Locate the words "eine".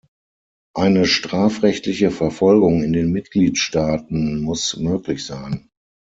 0.73-1.05